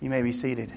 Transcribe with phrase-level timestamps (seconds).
[0.00, 0.72] You may be seated.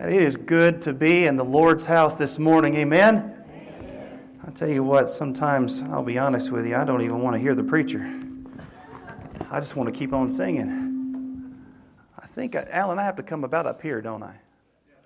[0.00, 2.74] It is good to be in the Lord's house this morning.
[2.74, 3.32] Amen?
[3.48, 4.20] Amen.
[4.44, 7.40] I tell you what, sometimes, I'll be honest with you, I don't even want to
[7.40, 8.20] hear the preacher.
[9.52, 11.54] I just want to keep on singing.
[12.18, 14.34] I think, Alan, I have to come about up here, don't I?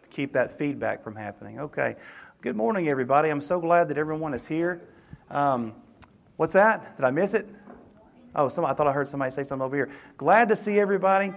[0.03, 1.61] To keep that feedback from happening.
[1.61, 1.97] Okay.
[2.41, 3.29] Good morning, everybody.
[3.29, 4.81] I'm so glad that everyone is here.
[5.31, 5.75] Um,
[6.39, 6.97] what's that?
[6.97, 7.47] Did I miss it?
[8.35, 9.91] Oh, some, I thought I heard somebody say something over here.
[10.17, 11.35] Glad to see everybody.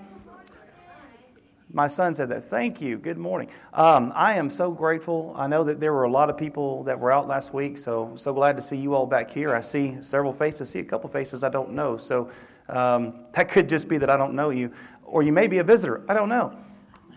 [1.74, 2.50] My son said that.
[2.50, 2.98] Thank you.
[2.98, 3.48] Good morning.
[3.74, 5.34] Um, I am so grateful.
[5.38, 8.12] I know that there were a lot of people that were out last week, so
[8.18, 9.56] so glad to see you all back here.
[9.56, 10.70] I see several faces.
[10.70, 11.96] I see a couple faces I don't know.
[11.96, 12.30] So
[12.68, 14.70] um, that could just be that I don't know you,
[15.04, 16.04] or you may be a visitor.
[16.10, 16.54] I don't know.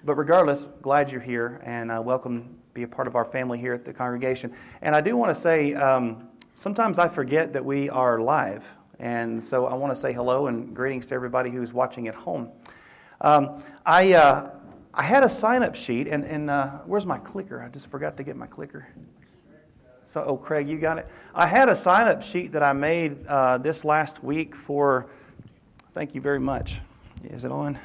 [0.05, 2.57] But regardless, glad you're here and uh, welcome.
[2.75, 4.55] Be a part of our family here at the congregation.
[4.83, 8.62] And I do want to say, um, sometimes I forget that we are live,
[9.01, 12.51] and so I want to say hello and greetings to everybody who's watching at home.
[13.24, 14.50] Um, I, uh,
[14.92, 17.62] I had a sign up sheet, and, and uh, where's my clicker?
[17.62, 18.86] I just forgot to get my clicker.
[20.05, 21.08] So, oh, Craig, you got it?
[21.34, 25.06] I had a sign up sheet that I made uh, this last week for,
[25.94, 26.81] thank you very much.
[27.31, 27.78] Is it on?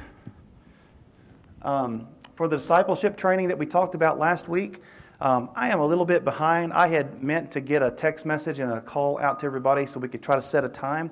[1.61, 4.81] Um, for the discipleship training that we talked about last week.
[5.21, 6.73] Um, I am a little bit behind.
[6.73, 10.01] I had meant to get a text message and a call out to everybody so
[10.01, 11.09] we could try to set a time.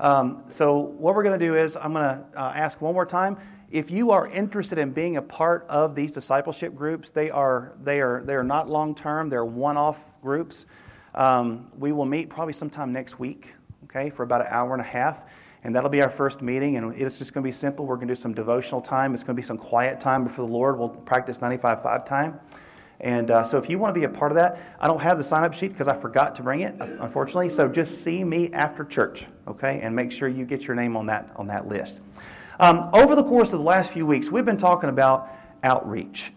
[0.00, 3.06] Um, so, what we're going to do is, I'm going to uh, ask one more
[3.06, 3.38] time
[3.70, 8.00] if you are interested in being a part of these discipleship groups, they are, they
[8.00, 10.66] are, they are not long term, they're one off groups.
[11.14, 14.84] Um, we will meet probably sometime next week, okay, for about an hour and a
[14.84, 15.22] half.
[15.64, 16.76] And that'll be our first meeting.
[16.76, 17.86] And it's just going to be simple.
[17.86, 19.14] We're going to do some devotional time.
[19.14, 20.78] It's going to be some quiet time before the Lord.
[20.78, 22.38] We'll practice 95.5 time.
[23.00, 25.18] And uh, so if you want to be a part of that, I don't have
[25.18, 27.50] the sign up sheet because I forgot to bring it, unfortunately.
[27.50, 29.80] So just see me after church, okay?
[29.82, 32.00] And make sure you get your name on that, on that list.
[32.58, 35.28] Um, over the course of the last few weeks, we've been talking about
[35.62, 36.32] outreach.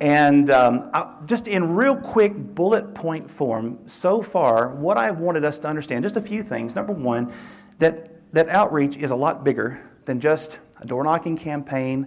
[0.00, 0.90] And um,
[1.26, 6.04] just in real quick bullet point form, so far, what I've wanted us to understand,
[6.04, 6.74] just a few things.
[6.74, 7.32] Number one,
[7.80, 12.06] that, that outreach is a lot bigger than just a door knocking campaign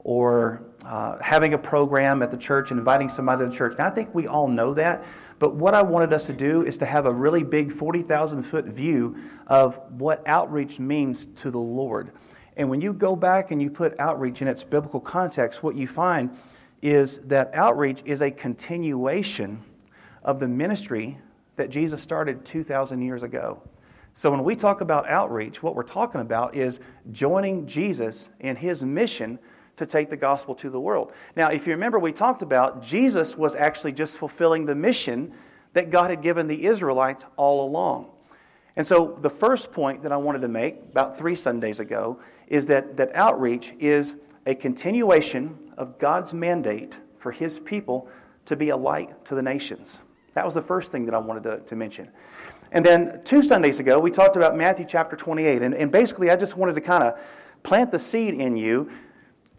[0.00, 3.76] or uh, having a program at the church and inviting somebody to the church.
[3.78, 5.04] Now, I think we all know that.
[5.38, 8.64] But what I wanted us to do is to have a really big 40,000 foot
[8.64, 9.16] view
[9.46, 12.10] of what outreach means to the Lord.
[12.58, 15.86] And when you go back and you put outreach in its biblical context, what you
[15.86, 16.36] find
[16.82, 19.62] is that outreach is a continuation
[20.24, 21.16] of the ministry
[21.56, 23.62] that Jesus started 2,000 years ago.
[24.14, 26.80] So when we talk about outreach, what we're talking about is
[27.12, 29.38] joining Jesus in his mission
[29.76, 31.12] to take the gospel to the world.
[31.36, 35.32] Now, if you remember, we talked about Jesus was actually just fulfilling the mission
[35.72, 38.10] that God had given the Israelites all along.
[38.76, 42.66] And so the first point that I wanted to make about three Sundays ago is
[42.66, 44.14] that, that outreach is
[44.46, 48.08] a continuation of God's mandate for his people
[48.46, 49.98] to be a light to the nations.
[50.34, 52.08] That was the first thing that I wanted to, to mention.
[52.72, 55.62] And then two Sundays ago, we talked about Matthew chapter 28.
[55.62, 57.18] And, and basically, I just wanted to kind of
[57.62, 58.90] plant the seed in you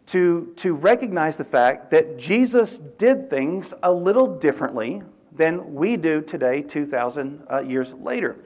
[0.07, 5.03] to, to recognize the fact that Jesus did things a little differently
[5.35, 8.37] than we do today, 2,000 uh, years later.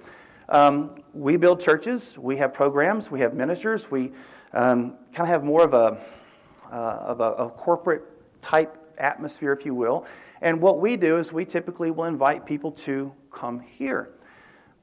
[0.50, 4.12] Um, we build churches, we have programs, we have ministers, we
[4.54, 5.98] um, kind of have more of a,
[6.72, 8.04] uh, of a, a corporate
[8.42, 10.06] type atmosphere, if you will.
[10.42, 14.10] And what we do is we typically will invite people to come here.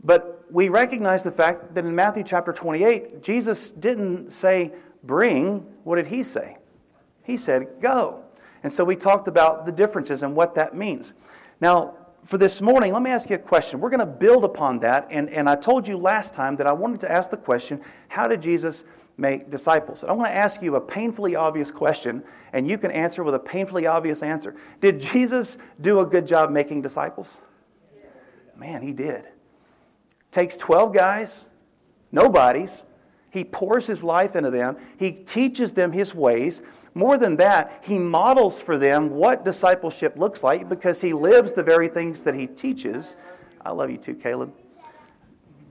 [0.03, 4.73] But we recognize the fact that in Matthew chapter 28, Jesus didn't say,
[5.05, 5.67] bring.
[5.85, 6.57] What did he say?
[7.23, 8.23] He said, go.
[8.63, 11.13] And so we talked about the differences and what that means.
[11.61, 11.95] Now,
[12.27, 13.81] for this morning, let me ask you a question.
[13.81, 15.09] We're going to build upon that.
[15.11, 18.27] And, and I told you last time that I wanted to ask the question how
[18.27, 18.85] did Jesus
[19.17, 20.03] make disciples?
[20.03, 22.23] And I want to ask you a painfully obvious question,
[22.53, 24.55] and you can answer with a painfully obvious answer.
[24.81, 27.37] Did Jesus do a good job making disciples?
[28.57, 29.27] Man, he did.
[30.31, 31.47] Takes 12 guys,
[32.13, 32.85] nobodies.
[33.31, 34.77] He pours his life into them.
[34.99, 36.63] He teaches them his ways.
[36.95, 41.63] More than that, he models for them what discipleship looks like because he lives the
[41.63, 43.17] very things that he teaches.
[43.65, 44.53] I love you too, Caleb.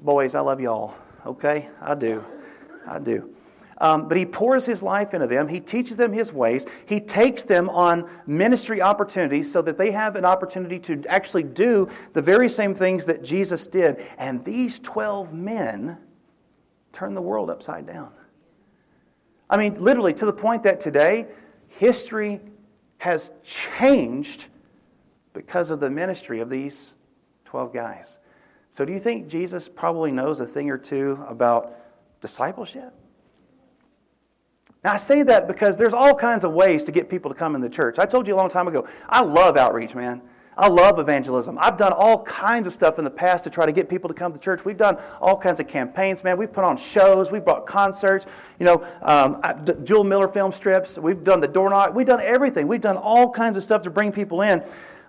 [0.02, 0.96] Boys, I love you all.
[1.26, 1.68] Okay?
[1.82, 2.24] I do.
[2.88, 3.34] I do.
[3.82, 5.48] Um, but he pours his life into them.
[5.48, 6.66] He teaches them his ways.
[6.86, 11.88] He takes them on ministry opportunities so that they have an opportunity to actually do
[12.14, 14.06] the very same things that Jesus did.
[14.18, 15.98] And these 12 men
[16.92, 18.12] turn the world upside down.
[19.50, 21.28] I mean, literally, to the point that today,
[21.68, 22.40] history
[22.98, 24.46] has changed
[25.34, 26.94] because of the ministry of these
[27.46, 28.18] 12 guys.
[28.72, 31.76] So, do you think Jesus probably knows a thing or two about
[32.22, 32.94] discipleship?
[34.84, 37.56] Now, I say that because there's all kinds of ways to get people to come
[37.56, 38.00] in the church.
[38.00, 40.22] I told you a long time ago, I love outreach, man.
[40.58, 41.58] I love evangelism.
[41.62, 44.14] I've done all kinds of stuff in the past to try to get people to
[44.14, 44.66] come to church.
[44.66, 46.38] We've done all kinds of campaigns, man.
[46.38, 47.32] We've put on shows.
[47.32, 48.26] We've brought concerts.
[48.60, 49.42] You know, um,
[49.86, 50.98] Jule Miller film strips.
[50.98, 51.96] We've done the door knock.
[51.96, 52.68] We've done everything.
[52.68, 54.62] We've done all kinds of stuff to bring people in.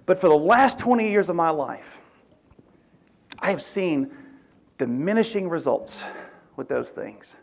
[0.06, 1.98] But for the last 20 years of my life,
[3.38, 4.10] I have seen
[4.78, 6.02] diminishing results
[6.56, 7.34] with those things.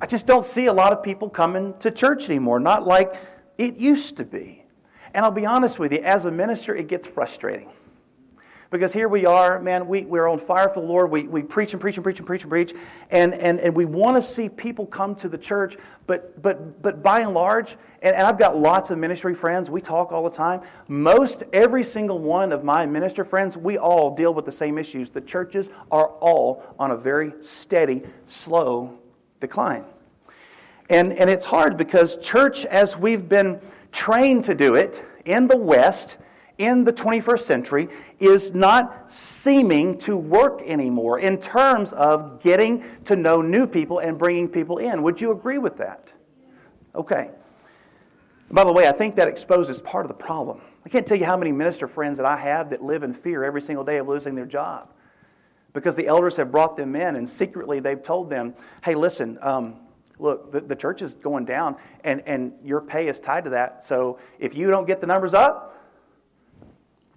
[0.00, 3.14] I just don't see a lot of people coming to church anymore, not like
[3.56, 4.65] it used to be.
[5.16, 7.70] And I'll be honest with you, as a minister, it gets frustrating.
[8.70, 11.10] Because here we are, man, we, we're on fire for the Lord.
[11.10, 12.74] We, we preach and preach and preach and preach and preach.
[13.10, 15.78] And, and, and we want to see people come to the church.
[16.06, 19.80] But, but, but by and large, and, and I've got lots of ministry friends, we
[19.80, 20.60] talk all the time.
[20.86, 25.08] Most, every single one of my minister friends, we all deal with the same issues.
[25.08, 28.98] The churches are all on a very steady, slow
[29.40, 29.86] decline.
[30.90, 33.60] And, and it's hard because church, as we've been
[33.96, 36.18] trained to do it in the West
[36.58, 37.88] in the 21st century
[38.20, 44.18] is not seeming to work anymore in terms of getting to know new people and
[44.18, 45.02] bringing people in.
[45.02, 46.08] Would you agree with that?
[46.94, 47.30] Okay.
[48.50, 50.60] By the way, I think that exposes part of the problem.
[50.84, 53.44] I can't tell you how many minister friends that I have that live in fear
[53.44, 54.90] every single day of losing their job
[55.72, 58.54] because the elders have brought them in and secretly they've told them,
[58.84, 59.76] hey, listen, um,
[60.18, 63.84] look, the, the church is going down and, and your pay is tied to that.
[63.84, 65.84] So if you don't get the numbers up,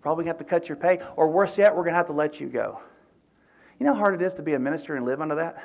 [0.02, 1.00] probably have to cut your pay.
[1.16, 2.80] Or worse yet, we're going to have to let you go.
[3.80, 5.64] You know how hard it is to be a minister and live under that?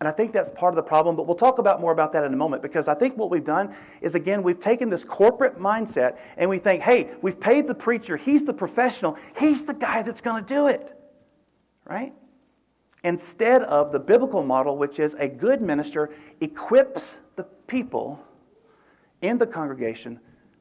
[0.00, 2.22] And I think that's part of the problem, but we'll talk about more about that
[2.22, 5.58] in a moment because I think what we've done is again, we've taken this corporate
[5.58, 10.02] mindset and we think, hey, we've paid the preacher, he's the professional, he's the guy
[10.02, 10.94] that's going to do it.
[11.84, 12.12] Right?
[13.04, 16.10] Instead of the biblical model, which is a good minister
[16.40, 18.20] equips the people
[19.22, 20.18] in the congregation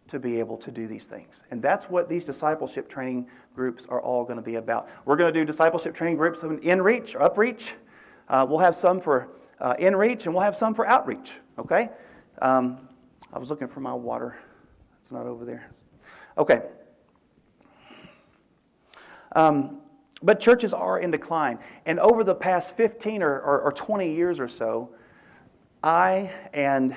[0.08, 1.42] to be able to do these things.
[1.52, 4.90] And that's what these discipleship training groups are all going to be about.
[5.06, 7.72] We're going to do discipleship training groups of in reach or upreach.
[8.30, 9.28] Uh, we'll have some for
[9.60, 11.34] uh, in reach and we'll have some for outreach.
[11.60, 11.90] Okay?
[12.42, 12.88] Um,
[13.34, 14.38] I was looking for my water.
[15.02, 15.70] It's not over there.
[16.38, 16.62] Okay.
[19.36, 19.80] Um,
[20.22, 21.60] but churches are in decline.
[21.86, 24.90] And over the past 15 or, or, or 20 years or so,
[25.84, 26.96] I and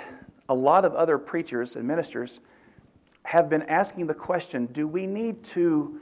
[0.48, 2.40] a lot of other preachers and ministers
[3.22, 6.00] have been asking the question do we need to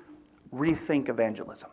[0.54, 1.70] rethink evangelism?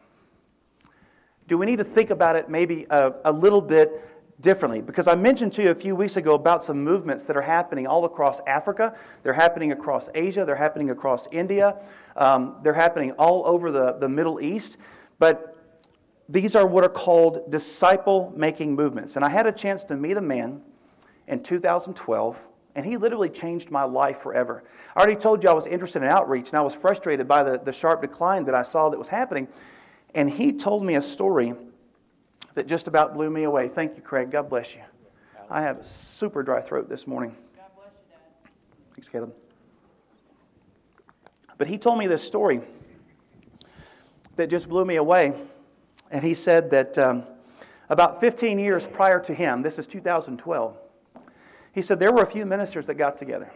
[1.47, 4.09] Do we need to think about it maybe a, a, little bit
[4.41, 4.81] differently?
[4.81, 7.85] Because I mentioned to you a few weeks ago about some movements that are happening
[7.85, 8.95] all across Africa.
[9.21, 10.43] They're happening across Asia.
[10.43, 11.77] They're happening across India.
[12.17, 14.77] Um, they're happening all over the, the Middle East.
[15.19, 15.55] But
[16.27, 19.15] these are what are called disciple making movements.
[19.15, 20.61] And I had a chance to meet a man
[21.27, 22.37] in 2012,
[22.75, 24.63] and he literally changed my life forever.
[24.95, 27.59] I already told you I was interested in outreach, and I was frustrated by the,
[27.59, 29.47] the sharp decline that I saw that was happening.
[30.13, 31.53] And he told me a story
[32.55, 33.67] that just about blew me away.
[33.67, 34.31] Thank you, Craig.
[34.31, 34.81] God bless you.
[35.49, 37.35] I have a super dry throat this morning.
[37.55, 38.51] God bless you, Dad.
[38.95, 39.33] Thanks, Caleb.
[41.57, 42.61] But he told me this story
[44.35, 45.33] that just blew me away.
[46.11, 47.23] And he said that um,
[47.89, 50.77] about 15 years prior to him, this is 2012,
[51.73, 53.49] he said there were a few ministers that got together.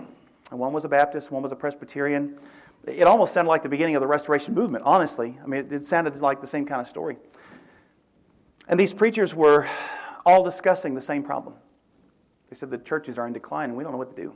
[0.51, 2.37] And one was a Baptist, one was a Presbyterian.
[2.85, 5.37] It almost sounded like the beginning of the Restoration Movement, honestly.
[5.43, 7.17] I mean, it, it sounded like the same kind of story.
[8.67, 9.67] And these preachers were
[10.25, 11.55] all discussing the same problem.
[12.49, 14.33] They said the churches are in decline and we don't know what to do.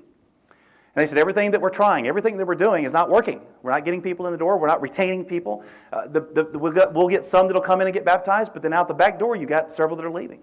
[0.95, 3.41] And they said, everything that we're trying, everything that we're doing is not working.
[3.63, 4.59] We're not getting people in the door.
[4.59, 5.63] We're not retaining people.
[5.91, 8.61] Uh, the, the, we'll, get, we'll get some that'll come in and get baptized, but
[8.61, 10.41] then out the back door, you got several that are leaving.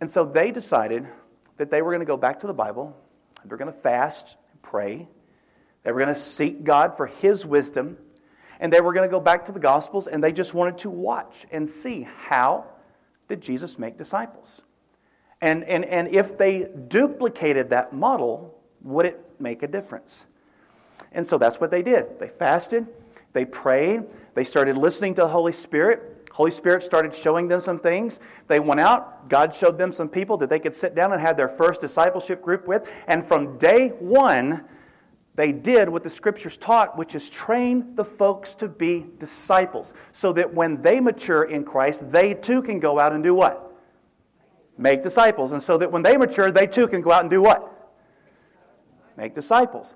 [0.00, 1.06] And so they decided
[1.58, 2.96] that they were going to go back to the Bible.
[3.44, 5.06] They were going to fast and pray.
[5.82, 7.98] They were going to seek God for His wisdom.
[8.58, 10.90] And they were going to go back to the Gospels, and they just wanted to
[10.90, 12.64] watch and see how
[13.28, 14.62] did Jesus make disciples.
[15.42, 20.26] And, and, and if they duplicated that model, would it make a difference?
[21.12, 22.18] And so that's what they did.
[22.18, 22.86] They fasted,
[23.32, 24.02] they prayed,
[24.34, 26.28] they started listening to the Holy Spirit.
[26.32, 28.20] Holy Spirit started showing them some things.
[28.46, 29.28] They went out.
[29.28, 32.40] God showed them some people that they could sit down and have their first discipleship
[32.40, 32.88] group with.
[33.08, 34.64] And from day one,
[35.34, 39.92] they did what the scriptures taught, which is train the folks to be disciples.
[40.12, 43.74] So that when they mature in Christ, they too can go out and do what?
[44.78, 45.52] Make disciples.
[45.52, 47.79] And so that when they mature, they too can go out and do what?
[49.20, 49.94] Make disciples.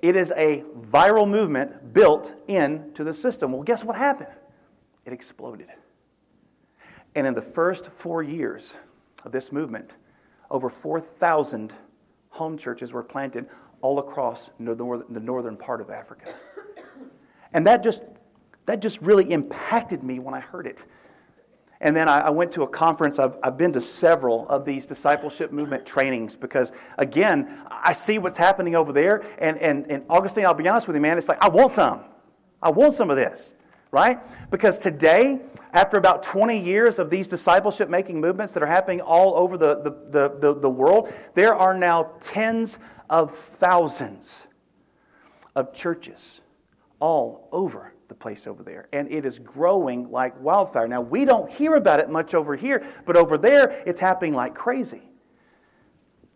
[0.00, 3.52] It is a viral movement built into the system.
[3.52, 4.30] Well, guess what happened?
[5.04, 5.68] It exploded.
[7.14, 8.74] And in the first four years
[9.24, 9.96] of this movement,
[10.50, 11.72] over 4,000
[12.30, 13.46] home churches were planted
[13.82, 16.34] all across the northern part of Africa.
[17.52, 18.02] And that just,
[18.64, 20.84] that just really impacted me when I heard it.
[21.82, 23.18] And then I, I went to a conference.
[23.18, 28.38] I've, I've been to several of these discipleship movement trainings because, again, I see what's
[28.38, 29.24] happening over there.
[29.38, 32.02] And, and, and Augustine, I'll be honest with you, man, it's like, I want some.
[32.62, 33.54] I want some of this,
[33.90, 34.20] right?
[34.52, 35.40] Because today,
[35.72, 39.80] after about 20 years of these discipleship making movements that are happening all over the,
[39.82, 42.78] the, the, the, the world, there are now tens
[43.10, 44.46] of thousands
[45.56, 46.42] of churches
[47.00, 48.88] all over the place over there.
[48.92, 50.86] And it is growing like wildfire.
[50.86, 54.54] Now, we don't hear about it much over here, but over there, it's happening like
[54.54, 55.00] crazy.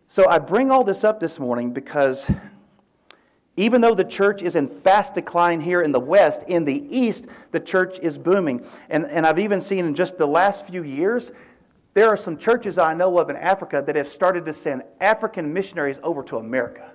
[0.07, 2.25] So I bring all this up this morning because
[3.57, 7.25] even though the church is in fast decline here in the West, in the East,
[7.51, 8.65] the church is booming.
[8.89, 11.31] And, and I've even seen in just the last few years,
[11.93, 15.53] there are some churches I know of in Africa that have started to send African
[15.53, 16.91] missionaries over to America.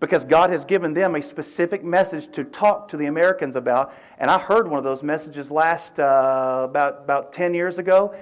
[0.00, 3.94] Because God has given them a specific message to talk to the Americans about.
[4.18, 8.14] And I heard one of those messages last uh, about, about 10 years ago.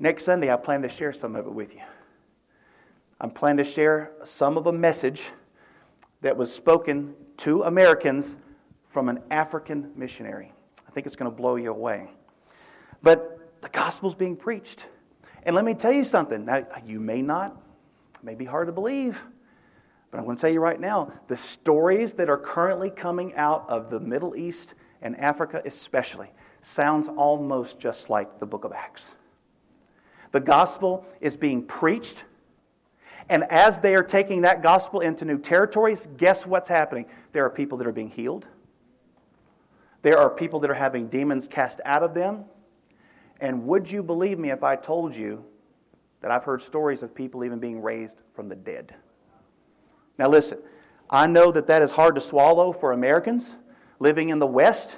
[0.00, 1.82] Next Sunday, I plan to share some of it with you.
[3.20, 5.24] I'm planning to share some of a message
[6.22, 8.34] that was spoken to Americans
[8.90, 10.52] from an African missionary.
[10.88, 12.10] I think it's going to blow you away.
[13.02, 14.86] But the gospel's being preached.
[15.44, 16.44] And let me tell you something.
[16.44, 17.60] Now, you may not,
[18.14, 19.18] it may be hard to believe,
[20.10, 23.64] but I'm going to tell you right now the stories that are currently coming out
[23.68, 26.28] of the Middle East and Africa, especially,
[26.62, 29.10] sounds almost just like the book of Acts.
[30.32, 32.24] The gospel is being preached
[33.30, 37.06] and as they are taking that gospel into new territories, guess what's happening?
[37.32, 38.44] There are people that are being healed.
[40.02, 42.44] There are people that are having demons cast out of them.
[43.40, 45.44] And would you believe me if I told you
[46.20, 48.96] that I've heard stories of people even being raised from the dead?
[50.20, 50.58] Now, listen,
[51.08, 53.56] I know that that is hard to swallow for Americans
[54.00, 54.96] living in the West,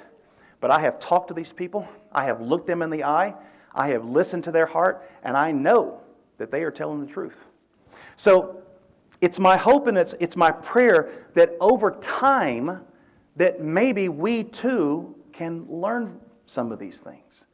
[0.59, 1.87] but I have talked to these people.
[2.11, 3.33] I have looked them in the eye.
[3.73, 6.01] I have listened to their heart, and I know
[6.39, 7.37] that they are telling the truth.
[8.17, 8.63] So
[9.21, 12.81] it's my hope and it's, it's my prayer that over time
[13.37, 17.45] that maybe we too can learn some of these things.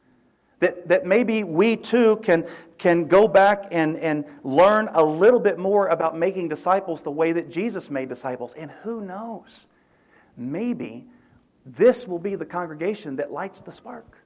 [0.58, 2.48] That, that maybe we too can,
[2.80, 7.30] can go back and, and learn a little bit more about making disciples the way
[7.30, 8.54] that Jesus made disciples.
[8.54, 9.66] And who knows?
[10.38, 11.06] Maybe
[11.66, 14.16] this will be the congregation that lights the spark,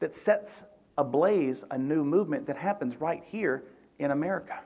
[0.00, 0.64] that sets
[0.98, 3.62] ablaze a new movement that happens right here
[4.00, 4.58] in America.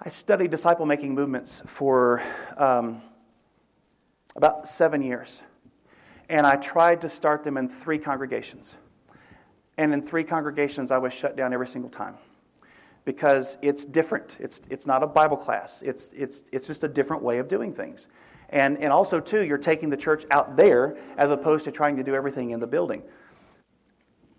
[0.00, 2.22] I studied disciple making movements for
[2.56, 3.02] um,
[4.34, 5.42] about seven years.
[6.30, 8.72] And I tried to start them in three congregations.
[9.78, 12.14] And in three congregations, I was shut down every single time
[13.04, 14.36] because it's different.
[14.38, 17.72] It's, it's not a Bible class, it's, it's, it's just a different way of doing
[17.72, 18.06] things.
[18.50, 22.02] And, and also, too, you're taking the church out there as opposed to trying to
[22.02, 23.02] do everything in the building.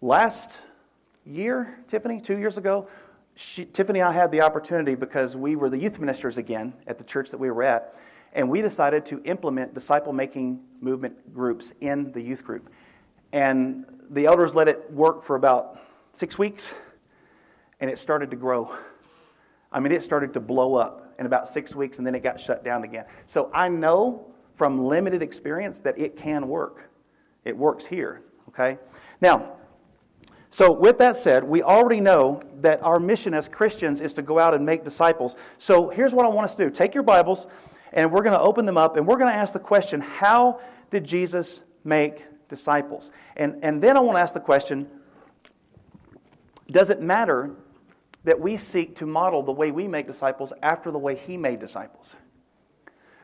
[0.01, 0.57] Last
[1.25, 2.87] year, Tiffany, two years ago,
[3.35, 6.99] she, Tiffany and I had the opportunity because we were the youth ministers again at
[6.99, 7.95] the church that we were at,
[8.33, 12.69] and we decided to implement disciple making movement groups in the youth group.
[13.31, 15.79] And the elders let it work for about
[16.13, 16.73] six weeks,
[17.79, 18.75] and it started to grow.
[19.71, 22.39] I mean, it started to blow up in about six weeks, and then it got
[22.39, 23.05] shut down again.
[23.27, 26.89] So I know from limited experience that it can work.
[27.43, 28.77] It works here, okay?
[29.19, 29.57] Now,
[30.53, 34.37] so, with that said, we already know that our mission as Christians is to go
[34.37, 35.35] out and make disciples.
[35.57, 37.47] So, here's what I want us to do take your Bibles,
[37.91, 40.59] and we're going to open them up, and we're going to ask the question how
[40.91, 43.11] did Jesus make disciples?
[43.35, 44.87] And, and then I want to ask the question
[46.71, 47.51] does it matter
[48.23, 51.59] that we seek to model the way we make disciples after the way he made
[51.59, 52.15] disciples?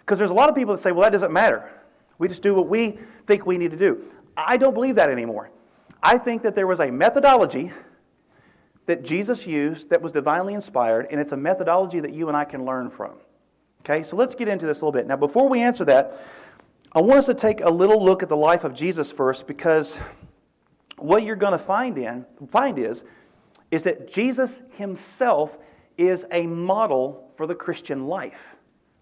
[0.01, 1.71] Because there's a lot of people that say, well, that doesn't matter.
[2.17, 4.03] We just do what we think we need to do.
[4.35, 5.51] I don't believe that anymore.
[6.03, 7.71] I think that there was a methodology
[8.85, 12.43] that Jesus used that was divinely inspired, and it's a methodology that you and I
[12.43, 13.13] can learn from.
[13.81, 15.07] Okay, so let's get into this a little bit.
[15.07, 16.21] Now, before we answer that,
[16.91, 19.99] I want us to take a little look at the life of Jesus first because
[20.97, 23.03] what you're going to find in find is
[23.69, 25.55] is that Jesus himself
[25.99, 28.39] is a model for the Christian life.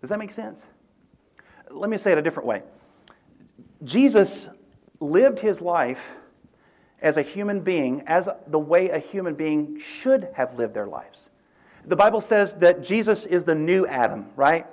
[0.01, 0.65] Does that make sense?
[1.69, 2.61] Let me say it a different way.
[3.85, 4.49] Jesus
[4.99, 5.99] lived his life
[7.01, 11.29] as a human being as the way a human being should have lived their lives.
[11.85, 14.65] The Bible says that Jesus is the new Adam, right?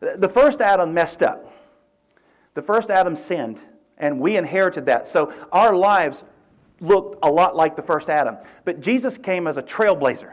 [0.00, 1.47] The first Adam messed up.
[2.58, 3.60] The first Adam sinned,
[3.98, 5.06] and we inherited that.
[5.06, 6.24] So our lives
[6.80, 8.36] looked a lot like the first Adam.
[8.64, 10.32] But Jesus came as a trailblazer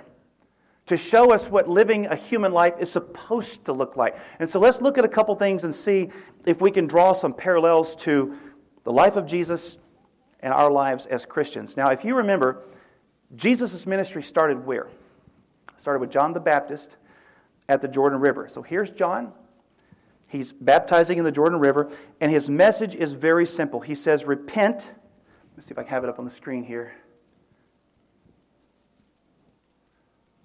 [0.87, 4.17] to show us what living a human life is supposed to look like.
[4.39, 6.09] And so let's look at a couple things and see
[6.47, 8.35] if we can draw some parallels to
[8.85, 9.77] the life of Jesus
[10.39, 11.77] and our lives as Christians.
[11.77, 12.63] Now, if you remember,
[13.35, 14.87] Jesus' ministry started where?
[15.77, 16.97] Started with John the Baptist
[17.69, 18.49] at the Jordan River.
[18.49, 19.31] So here's John.
[20.27, 23.79] He's baptizing in the Jordan River, and his message is very simple.
[23.79, 24.91] He says, Repent.
[25.55, 26.93] Let's see if I can have it up on the screen here.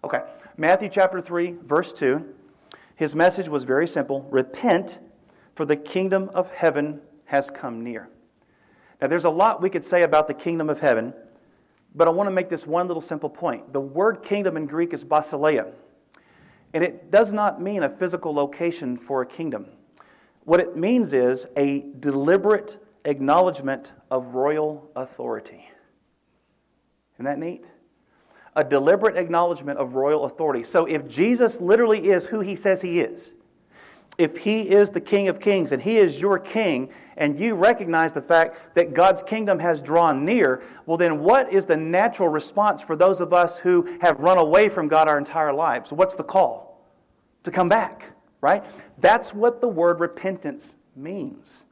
[0.04, 0.20] Okay,
[0.56, 2.25] Matthew chapter 3, verse 2.
[2.96, 4.99] His message was very simple Repent,
[5.56, 8.08] for the kingdom of heaven has come near.
[9.00, 11.14] Now, there's a lot we could say about the kingdom of heaven,
[11.94, 13.72] but I want to make this one little simple point.
[13.72, 15.72] The word kingdom in Greek is basileia,
[16.72, 19.66] and it does not mean a physical location for a kingdom.
[20.44, 25.68] What it means is a deliberate acknowledgement of royal authority.
[27.14, 27.64] Isn't that neat?
[28.56, 30.64] A deliberate acknowledgement of royal authority.
[30.64, 33.32] So if Jesus literally is who he says he is,
[34.20, 38.12] if he is the King of Kings and he is your King, and you recognize
[38.12, 42.82] the fact that God's kingdom has drawn near, well, then what is the natural response
[42.82, 45.90] for those of us who have run away from God our entire lives?
[45.90, 46.82] What's the call?
[47.44, 48.04] To come back,
[48.42, 48.62] right?
[48.98, 51.64] That's what the word repentance means.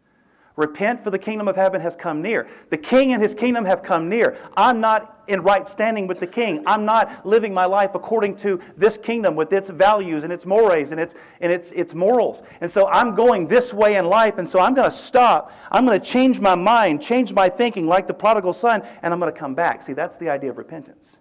[0.57, 2.49] Repent, for the kingdom of heaven has come near.
[2.71, 4.39] The king and his kingdom have come near.
[4.57, 6.63] I'm not in right standing with the king.
[6.67, 10.91] I'm not living my life according to this kingdom with its values and its mores
[10.91, 12.43] and its, and its, its morals.
[12.61, 15.53] And so I'm going this way in life, and so I'm going to stop.
[15.71, 19.21] I'm going to change my mind, change my thinking like the prodigal son, and I'm
[19.21, 19.83] going to come back.
[19.83, 21.17] See, that's the idea of repentance.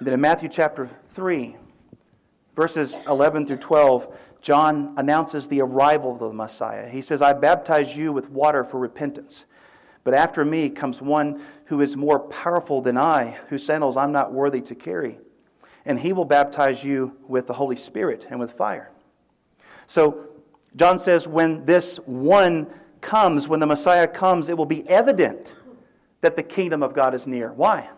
[0.00, 1.56] Then in Matthew chapter 3,
[2.54, 6.88] Verses 11 through 12, John announces the arrival of the Messiah.
[6.88, 9.44] He says, I baptize you with water for repentance.
[10.02, 14.32] But after me comes one who is more powerful than I, whose sandals I'm not
[14.32, 15.18] worthy to carry.
[15.86, 18.90] And he will baptize you with the Holy Spirit and with fire.
[19.86, 20.26] So,
[20.74, 22.66] John says, when this one
[23.00, 25.54] comes, when the Messiah comes, it will be evident
[26.20, 27.52] that the kingdom of God is near.
[27.52, 27.88] Why?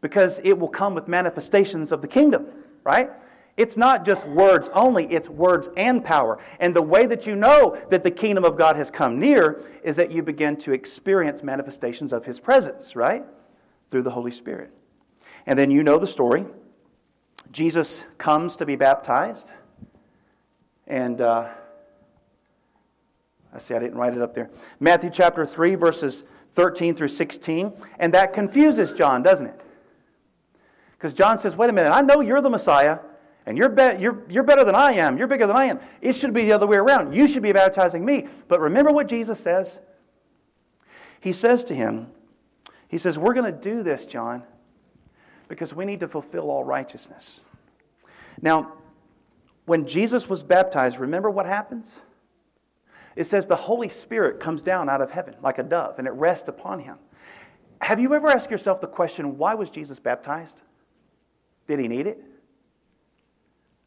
[0.00, 2.46] Because it will come with manifestations of the kingdom,
[2.84, 3.10] right?
[3.60, 6.38] It's not just words only, it's words and power.
[6.60, 9.96] And the way that you know that the kingdom of God has come near is
[9.96, 13.22] that you begin to experience manifestations of his presence, right?
[13.90, 14.72] Through the Holy Spirit.
[15.46, 16.46] And then you know the story.
[17.52, 19.52] Jesus comes to be baptized.
[20.86, 21.48] And uh,
[23.52, 24.48] I see I didn't write it up there.
[24.80, 27.74] Matthew chapter 3, verses 13 through 16.
[27.98, 29.60] And that confuses John, doesn't it?
[30.92, 33.00] Because John says, wait a minute, I know you're the Messiah.
[33.46, 35.16] And you're, be- you're, you're better than I am.
[35.16, 35.80] You're bigger than I am.
[36.00, 37.14] It should be the other way around.
[37.14, 38.28] You should be baptizing me.
[38.48, 39.78] But remember what Jesus says?
[41.20, 42.08] He says to him,
[42.88, 44.42] He says, We're going to do this, John,
[45.48, 47.40] because we need to fulfill all righteousness.
[48.42, 48.72] Now,
[49.66, 51.96] when Jesus was baptized, remember what happens?
[53.16, 56.12] It says the Holy Spirit comes down out of heaven like a dove and it
[56.12, 56.96] rests upon him.
[57.80, 60.60] Have you ever asked yourself the question, why was Jesus baptized?
[61.66, 62.22] Did he need it?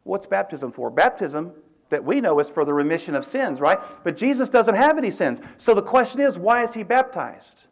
[0.03, 0.89] What's baptism for?
[0.89, 1.53] Baptism
[1.89, 3.77] that we know is for the remission of sins, right?
[4.03, 5.39] But Jesus doesn't have any sins.
[5.57, 7.63] So the question is, why is he baptized?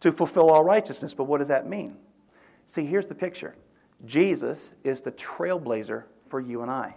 [0.00, 1.14] To fulfill all righteousness.
[1.14, 1.96] But what does that mean?
[2.66, 3.54] See, here's the picture
[4.06, 6.94] Jesus is the trailblazer for you and I.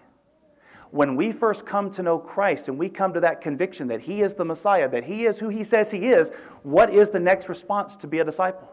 [0.92, 4.22] When we first come to know Christ and we come to that conviction that He
[4.22, 7.50] is the Messiah, that He is who He says He is, what is the next
[7.50, 8.72] response to be a disciple?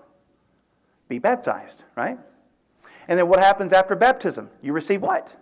[1.09, 2.19] Be baptized, right?
[3.11, 4.49] And then what happens after baptism?
[4.63, 5.35] You receive what?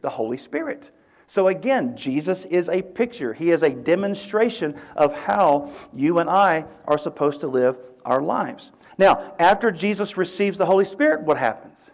[0.00, 0.90] The Holy Spirit.
[1.26, 3.34] So again, Jesus is a picture.
[3.34, 8.72] He is a demonstration of how you and I are supposed to live our lives.
[8.96, 11.90] Now, after Jesus receives the Holy Spirit, what happens?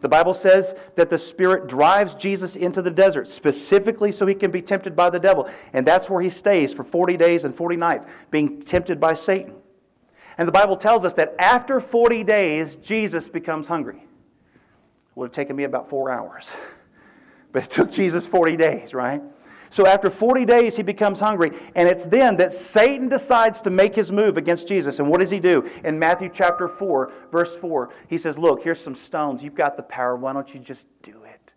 [0.00, 4.50] The Bible says that the Spirit drives Jesus into the desert, specifically so he can
[4.50, 5.46] be tempted by the devil.
[5.74, 9.57] And that's where he stays for 40 days and 40 nights, being tempted by Satan.
[10.38, 13.96] And the Bible tells us that after 40 days, Jesus becomes hungry.
[13.96, 16.48] It would have taken me about four hours.
[17.50, 19.22] But it took Jesus 40 days, right?
[19.70, 21.50] So after 40 days, he becomes hungry.
[21.74, 24.98] And it's then that Satan decides to make his move against Jesus.
[24.98, 25.68] And what does he do?
[25.84, 29.42] In Matthew chapter 4, verse 4, he says, Look, here's some stones.
[29.42, 30.16] You've got the power.
[30.16, 31.52] Why don't you just do it?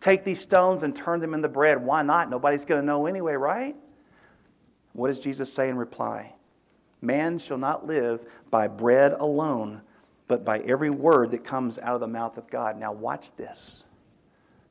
[0.00, 1.82] Take these stones and turn them into bread.
[1.82, 2.30] Why not?
[2.30, 3.76] Nobody's going to know anyway, right?
[4.92, 6.35] What does Jesus say in reply?
[7.06, 9.80] Man shall not live by bread alone,
[10.26, 12.78] but by every word that comes out of the mouth of God.
[12.78, 13.84] Now, watch this.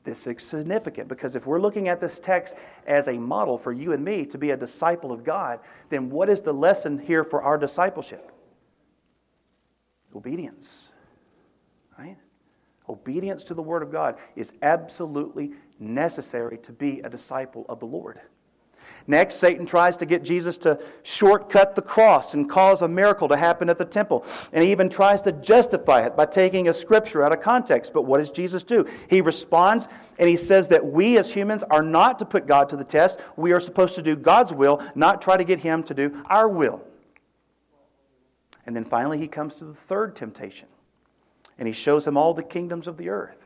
[0.03, 2.53] This is significant because if we're looking at this text
[2.85, 6.29] as a model for you and me to be a disciple of God, then what
[6.29, 8.31] is the lesson here for our discipleship?
[10.13, 10.89] Obedience.
[11.97, 12.17] Right?
[12.89, 17.87] Obedience to the Word of God is absolutely necessary to be a disciple of the
[17.87, 18.19] Lord.
[19.07, 23.37] Next, Satan tries to get Jesus to shortcut the cross and cause a miracle to
[23.37, 24.25] happen at the temple.
[24.51, 27.93] And he even tries to justify it by taking a scripture out of context.
[27.93, 28.87] But what does Jesus do?
[29.07, 29.87] He responds
[30.17, 33.19] and he says that we as humans are not to put God to the test.
[33.35, 36.47] We are supposed to do God's will, not try to get him to do our
[36.47, 36.81] will.
[38.65, 40.67] And then finally, he comes to the third temptation.
[41.59, 43.44] And he shows him all the kingdoms of the earth.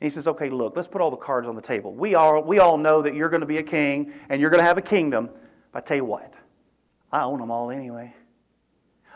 [0.00, 1.94] And he says, okay, look, let's put all the cards on the table.
[1.94, 4.60] We all, we all know that you're going to be a king and you're going
[4.60, 5.30] to have a kingdom.
[5.72, 6.34] But I tell you what,
[7.10, 8.14] I own them all anyway.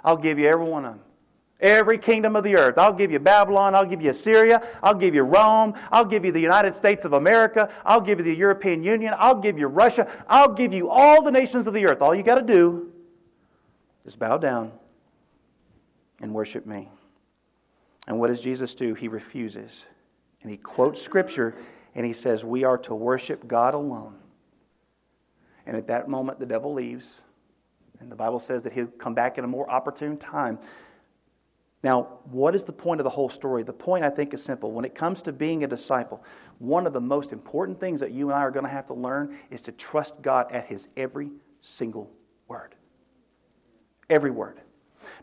[0.02, 1.00] I'll give you every one of them.
[1.60, 2.78] Every kingdom of the earth.
[2.78, 3.74] I'll give you Babylon.
[3.74, 4.66] I'll give you Assyria.
[4.82, 5.74] I'll give you Rome.
[5.92, 7.70] I'll give you the United States of America.
[7.84, 9.12] I'll give you the European Union.
[9.18, 10.10] I'll give you Russia.
[10.26, 12.00] I'll give you all the nations of the earth.
[12.00, 12.90] All you got to do
[14.06, 14.72] is bow down
[16.22, 16.88] and worship me.
[18.06, 18.94] And what does Jesus do?
[18.94, 19.84] He refuses.
[20.42, 21.54] And he quotes scripture
[21.94, 24.14] and he says, We are to worship God alone.
[25.66, 27.20] And at that moment, the devil leaves.
[28.00, 30.58] And the Bible says that he'll come back in a more opportune time.
[31.82, 33.62] Now, what is the point of the whole story?
[33.62, 34.72] The point, I think, is simple.
[34.72, 36.22] When it comes to being a disciple,
[36.58, 38.94] one of the most important things that you and I are going to have to
[38.94, 41.30] learn is to trust God at His every
[41.62, 42.10] single
[42.48, 42.74] word.
[44.10, 44.60] Every word.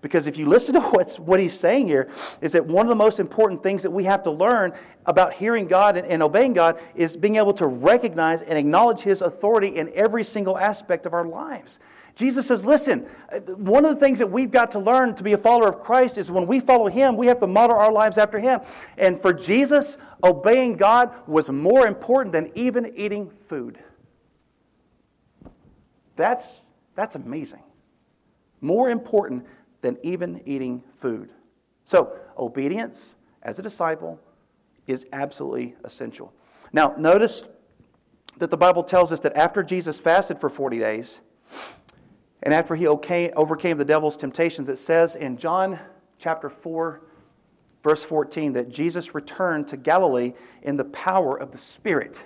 [0.01, 2.09] Because if you listen to what's, what he's saying here,
[2.41, 4.73] is that one of the most important things that we have to learn
[5.05, 9.21] about hearing God and, and obeying God is being able to recognize and acknowledge his
[9.21, 11.79] authority in every single aspect of our lives.
[12.17, 13.01] Jesus says, listen,
[13.45, 16.17] one of the things that we've got to learn to be a follower of Christ
[16.17, 18.59] is when we follow him, we have to model our lives after him.
[18.97, 23.77] And for Jesus, obeying God was more important than even eating food.
[26.15, 26.61] That's,
[26.95, 27.61] that's amazing.
[28.61, 29.45] More important
[29.81, 31.29] than even eating food.
[31.85, 34.19] So, obedience as a disciple
[34.87, 36.33] is absolutely essential.
[36.73, 37.43] Now, notice
[38.37, 41.19] that the Bible tells us that after Jesus fasted for 40 days,
[42.43, 45.79] and after he overcame the devil's temptations, it says in John
[46.19, 47.01] chapter 4,
[47.83, 52.21] verse 14, that Jesus returned to Galilee in the power of the Spirit.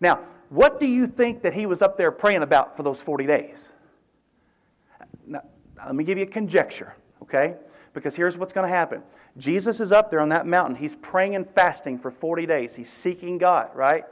[0.00, 3.26] Now, what do you think that he was up there praying about for those 40
[3.26, 3.70] days?
[5.26, 5.42] Now,
[5.86, 7.54] let me give you a conjecture, okay?
[7.94, 9.02] Because here's what's going to happen
[9.36, 10.76] Jesus is up there on that mountain.
[10.76, 12.74] He's praying and fasting for 40 days.
[12.74, 14.04] He's seeking God, right?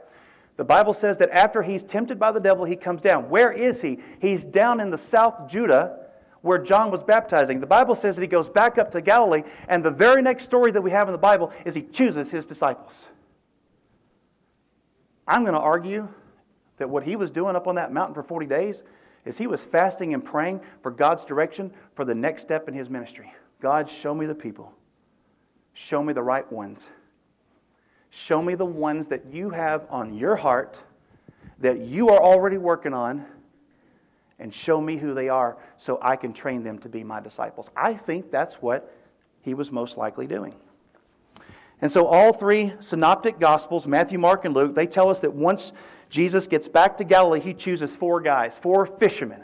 [0.57, 3.29] The Bible says that after he's tempted by the devil, he comes down.
[3.29, 3.99] Where is he?
[4.19, 5.99] He's down in the South Judah
[6.41, 7.59] where John was baptizing.
[7.59, 10.71] The Bible says that he goes back up to Galilee, and the very next story
[10.71, 13.07] that we have in the Bible is he chooses his disciples.
[15.27, 16.07] I'm going to argue
[16.77, 18.83] that what he was doing up on that mountain for 40 days
[19.25, 22.89] is he was fasting and praying for God's direction for the next step in his
[22.89, 23.33] ministry.
[23.61, 24.73] God, show me the people.
[25.73, 26.85] Show me the right ones.
[28.09, 30.79] Show me the ones that you have on your heart
[31.59, 33.25] that you are already working on
[34.39, 37.69] and show me who they are so I can train them to be my disciples.
[37.75, 38.95] I think that's what
[39.41, 40.55] he was most likely doing.
[41.81, 45.71] And so all three synoptic gospels, Matthew, Mark, and Luke, they tell us that once
[46.09, 49.43] Jesus gets back to Galilee, he chooses four guys, four fishermen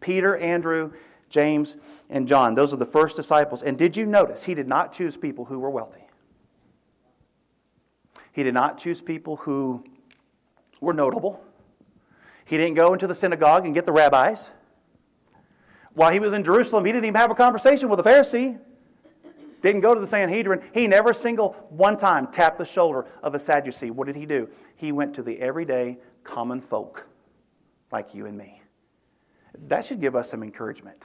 [0.00, 0.92] Peter, Andrew,
[1.28, 1.76] James,
[2.08, 2.54] and John.
[2.54, 3.62] Those are the first disciples.
[3.62, 6.04] And did you notice he did not choose people who were wealthy?
[8.32, 9.84] He did not choose people who
[10.80, 11.42] were notable.
[12.44, 14.50] He didn't go into the synagogue and get the rabbis.
[15.94, 18.58] While he was in Jerusalem, he didn't even have a conversation with a Pharisee.
[19.60, 20.62] Didn't go to the Sanhedrin.
[20.72, 23.90] He never single one time tapped the shoulder of a Sadducee.
[23.90, 24.48] What did he do?
[24.78, 27.04] He went to the everyday common folk
[27.90, 28.62] like you and me.
[29.66, 31.02] That should give us some encouragement.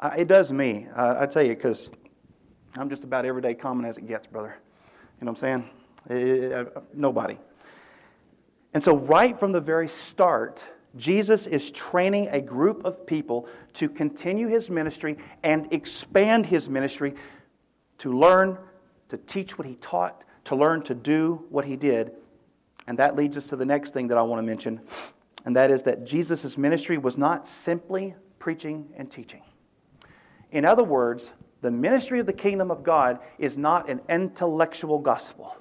[0.00, 0.86] I, it does me.
[0.96, 1.90] I tell you, because
[2.74, 4.56] I'm just about everyday common as it gets, brother.
[5.20, 5.64] You know what I'm
[6.08, 6.48] saying?
[6.48, 7.36] It, uh, nobody.
[8.72, 10.64] And so, right from the very start,
[10.96, 17.14] Jesus is training a group of people to continue his ministry and expand his ministry
[17.98, 18.56] to learn
[19.10, 22.12] to teach what he taught, to learn to do what he did.
[22.86, 24.80] And that leads us to the next thing that I want to mention,
[25.44, 29.42] and that is that Jesus' ministry was not simply preaching and teaching.
[30.50, 35.56] In other words, the ministry of the kingdom of God is not an intellectual gospel,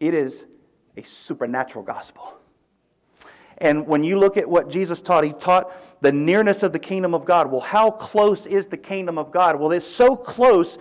[0.00, 0.44] it is
[0.96, 2.34] a supernatural gospel.
[3.58, 7.14] And when you look at what Jesus taught, he taught the nearness of the kingdom
[7.14, 7.50] of God.
[7.50, 9.58] Well, how close is the kingdom of God?
[9.58, 10.76] Well, it's so close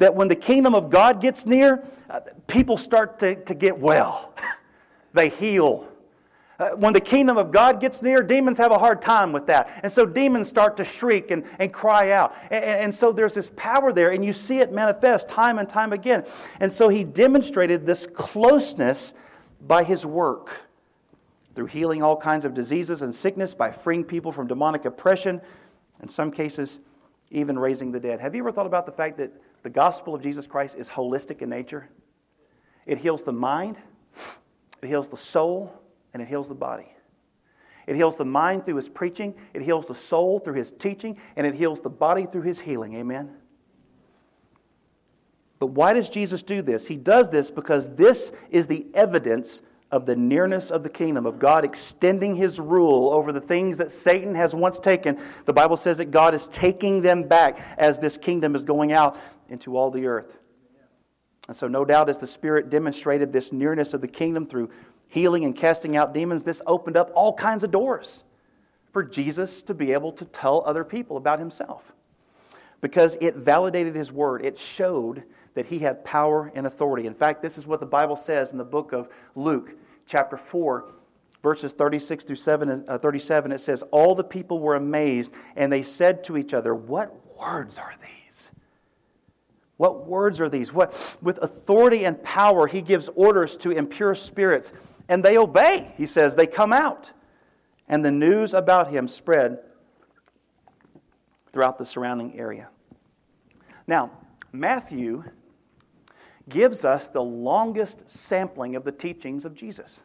[0.00, 4.34] that when the kingdom of God gets near, uh, people start to, to get well.
[5.12, 5.86] they heal.
[6.58, 9.80] Uh, when the kingdom of God gets near, demons have a hard time with that.
[9.82, 12.34] And so demons start to shriek and, and cry out.
[12.50, 15.92] And, and so there's this power there, and you see it manifest time and time
[15.92, 16.24] again.
[16.60, 19.12] And so he demonstrated this closeness
[19.66, 20.50] by his work
[21.54, 25.42] through healing all kinds of diseases and sickness, by freeing people from demonic oppression,
[26.02, 26.78] in some cases,
[27.30, 28.18] even raising the dead.
[28.18, 29.30] Have you ever thought about the fact that
[29.62, 31.88] the gospel of Jesus Christ is holistic in nature?
[32.86, 33.76] It heals the mind,
[34.82, 35.72] it heals the soul,
[36.12, 36.92] and it heals the body.
[37.86, 41.46] It heals the mind through his preaching, it heals the soul through his teaching, and
[41.46, 42.94] it heals the body through his healing.
[42.94, 43.30] Amen?
[45.58, 46.86] But why does Jesus do this?
[46.86, 51.38] He does this because this is the evidence of the nearness of the kingdom, of
[51.38, 55.18] God extending his rule over the things that Satan has once taken.
[55.46, 59.18] The Bible says that God is taking them back as this kingdom is going out
[59.50, 60.38] into all the earth.
[61.48, 64.70] And so, no doubt, as the Spirit demonstrated this nearness of the kingdom through
[65.08, 68.22] healing and casting out demons, this opened up all kinds of doors
[68.92, 71.82] for Jesus to be able to tell other people about himself.
[72.80, 75.22] Because it validated his word, it showed
[75.54, 77.06] that he had power and authority.
[77.06, 79.72] In fact, this is what the Bible says in the book of Luke,
[80.06, 80.86] chapter 4,
[81.42, 83.52] verses 36 through 7, uh, 37.
[83.52, 87.78] It says, All the people were amazed, and they said to each other, What words
[87.78, 88.19] are these?
[89.80, 90.74] What words are these?
[90.74, 94.72] What, with authority and power, he gives orders to impure spirits,
[95.08, 95.94] and they obey.
[95.96, 97.10] He says, They come out.
[97.88, 99.60] And the news about him spread
[101.50, 102.68] throughout the surrounding area.
[103.86, 104.10] Now,
[104.52, 105.24] Matthew
[106.50, 110.00] gives us the longest sampling of the teachings of Jesus.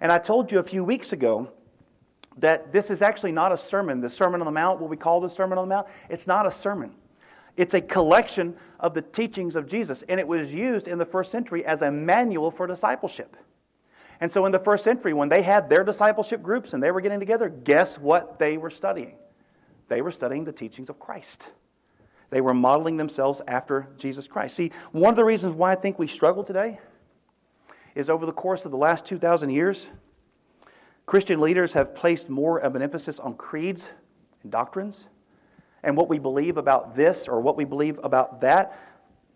[0.00, 1.50] And I told you a few weeks ago
[2.36, 4.00] that this is actually not a sermon.
[4.00, 6.46] The Sermon on the Mount, what we call the Sermon on the Mount, it's not
[6.46, 6.94] a sermon.
[7.56, 11.30] It's a collection of the teachings of Jesus, and it was used in the first
[11.30, 13.36] century as a manual for discipleship.
[14.20, 17.00] And so, in the first century, when they had their discipleship groups and they were
[17.00, 19.14] getting together, guess what they were studying?
[19.88, 21.48] They were studying the teachings of Christ.
[22.28, 24.56] They were modeling themselves after Jesus Christ.
[24.56, 26.78] See, one of the reasons why I think we struggle today
[27.94, 29.88] is over the course of the last 2,000 years,
[31.06, 33.88] Christian leaders have placed more of an emphasis on creeds
[34.44, 35.06] and doctrines
[35.82, 38.78] and what we believe about this or what we believe about that,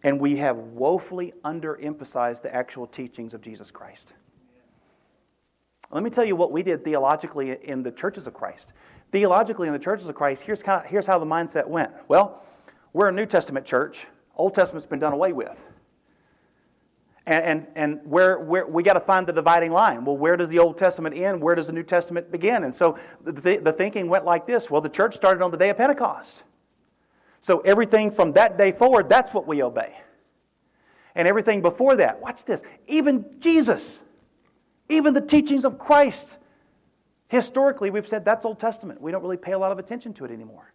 [0.02, 4.12] and we have woefully underemphasized the actual teachings of Jesus Christ.
[5.90, 8.72] Let me tell you what we did theologically in the churches of Christ.
[9.12, 11.92] Theologically, in the churches of Christ, here's, kind of, here's how the mindset went.
[12.08, 12.42] Well,
[12.92, 14.06] we're a New Testament church.
[14.36, 15.56] Old Testament's been done away with.
[17.26, 20.04] And, and, and where, where we got to find the dividing line.
[20.04, 21.40] Well, where does the Old Testament end?
[21.40, 22.64] Where does the New Testament begin?
[22.64, 25.70] And so the, the thinking went like this well, the church started on the day
[25.70, 26.42] of Pentecost.
[27.40, 29.94] So everything from that day forward, that's what we obey.
[31.14, 34.00] And everything before that, watch this, even Jesus,
[34.88, 36.36] even the teachings of Christ,
[37.28, 39.00] historically, we've said that's Old Testament.
[39.00, 40.72] We don't really pay a lot of attention to it anymore.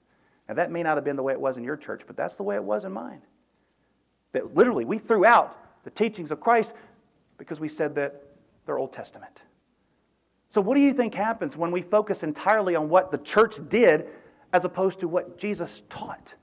[0.47, 2.35] Now, that may not have been the way it was in your church, but that's
[2.35, 3.21] the way it was in mine.
[4.31, 6.73] That literally, we threw out the teachings of Christ
[7.37, 8.23] because we said that
[8.65, 9.41] they're Old Testament.
[10.49, 14.07] So, what do you think happens when we focus entirely on what the church did
[14.51, 16.33] as opposed to what Jesus taught?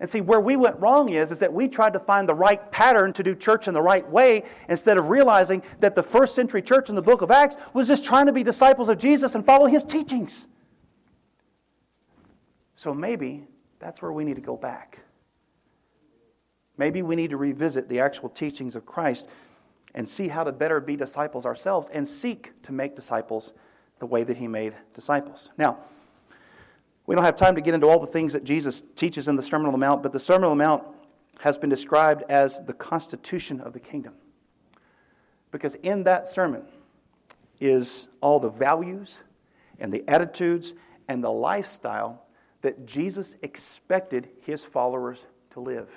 [0.00, 2.70] And see, where we went wrong is, is that we tried to find the right
[2.70, 6.62] pattern to do church in the right way instead of realizing that the first century
[6.62, 9.46] church in the book of Acts was just trying to be disciples of Jesus and
[9.46, 10.46] follow his teachings.
[12.76, 13.46] So maybe
[13.78, 14.98] that's where we need to go back.
[16.76, 19.26] Maybe we need to revisit the actual teachings of Christ
[19.94, 23.52] and see how to better be disciples ourselves and seek to make disciples
[24.00, 25.50] the way that he made disciples.
[25.56, 25.78] Now,
[27.06, 29.42] we don't have time to get into all the things that Jesus teaches in the
[29.42, 30.82] Sermon on the Mount, but the Sermon on the Mount
[31.40, 34.14] has been described as the constitution of the kingdom.
[35.50, 36.62] Because in that sermon
[37.60, 39.18] is all the values
[39.78, 40.74] and the attitudes
[41.08, 42.24] and the lifestyle
[42.62, 45.18] that Jesus expected his followers
[45.50, 45.88] to live.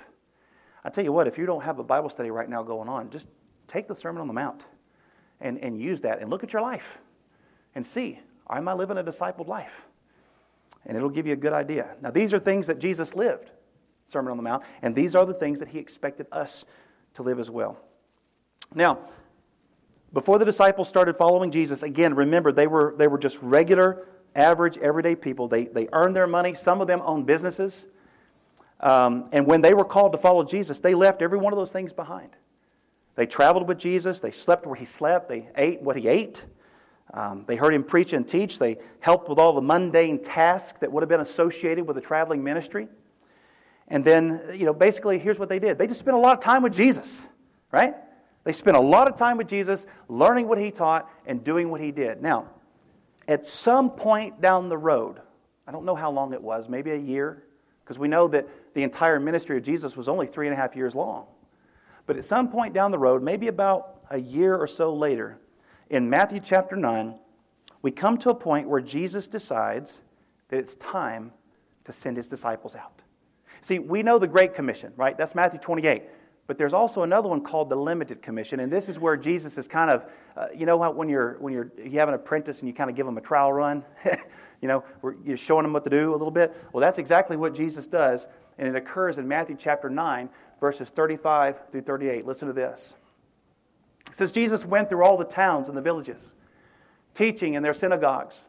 [0.88, 3.10] I tell you what, if you don't have a Bible study right now going on,
[3.10, 3.26] just
[3.70, 4.62] take the Sermon on the Mount
[5.38, 6.96] and, and use that and look at your life
[7.74, 9.84] and see, am I living a discipled life?
[10.86, 11.94] And it'll give you a good idea.
[12.00, 13.50] Now, these are things that Jesus lived,
[14.06, 16.64] Sermon on the Mount, and these are the things that he expected us
[17.12, 17.76] to live as well.
[18.74, 18.98] Now,
[20.14, 24.78] before the disciples started following Jesus, again, remember, they were, they were just regular average,
[24.78, 25.48] everyday people.
[25.48, 26.54] They, they earned their money.
[26.54, 27.88] Some of them owned businesses.
[28.80, 31.70] Um, and when they were called to follow Jesus, they left every one of those
[31.70, 32.30] things behind.
[33.16, 34.20] They traveled with Jesus.
[34.20, 35.28] They slept where he slept.
[35.28, 36.40] They ate what he ate.
[37.12, 38.58] Um, they heard him preach and teach.
[38.58, 42.44] They helped with all the mundane tasks that would have been associated with a traveling
[42.44, 42.86] ministry.
[43.88, 46.44] And then, you know, basically, here's what they did they just spent a lot of
[46.44, 47.22] time with Jesus,
[47.72, 47.94] right?
[48.44, 51.80] They spent a lot of time with Jesus, learning what he taught and doing what
[51.80, 52.22] he did.
[52.22, 52.48] Now,
[53.26, 55.20] at some point down the road,
[55.66, 57.44] I don't know how long it was, maybe a year,
[57.84, 60.76] because we know that the entire ministry of Jesus was only three and a half
[60.76, 61.26] years long.
[62.06, 65.40] But at some point down the road, maybe about a year or so later,
[65.90, 67.16] in Matthew chapter 9,
[67.82, 70.00] we come to a point where Jesus decides
[70.48, 71.32] that it's time
[71.86, 73.02] to send his disciples out.
[73.62, 75.18] See, we know the Great Commission, right?
[75.18, 76.04] That's Matthew 28.
[76.46, 79.66] But there's also another one called the limited commission, and this is where Jesus is
[79.66, 82.68] kind of, uh, you know, how when you're when you're you have an apprentice and
[82.68, 83.84] you kind of give them a trial run,
[84.62, 84.82] you know,
[85.24, 86.56] you're showing them what to do a little bit.
[86.72, 88.26] Well, that's exactly what Jesus does,
[88.58, 90.28] and it occurs in Matthew chapter nine,
[90.60, 92.26] verses 35 through 38.
[92.26, 92.94] Listen to this.
[94.08, 96.32] It says Jesus went through all the towns and the villages,
[97.14, 98.46] teaching in their synagogues,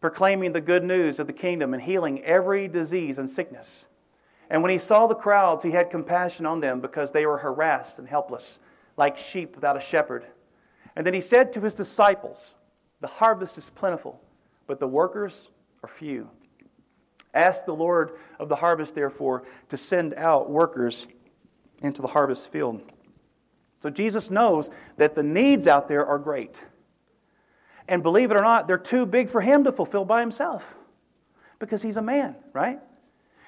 [0.00, 3.84] proclaiming the good news of the kingdom, and healing every disease and sickness.
[4.50, 7.98] And when he saw the crowds, he had compassion on them because they were harassed
[7.98, 8.60] and helpless,
[8.96, 10.24] like sheep without a shepherd.
[10.96, 12.54] And then he said to his disciples,
[13.00, 14.20] The harvest is plentiful,
[14.66, 15.48] but the workers
[15.82, 16.28] are few.
[17.34, 21.06] Ask the Lord of the harvest, therefore, to send out workers
[21.82, 22.80] into the harvest field.
[23.82, 26.60] So Jesus knows that the needs out there are great.
[27.86, 30.62] And believe it or not, they're too big for him to fulfill by himself
[31.58, 32.80] because he's a man, right?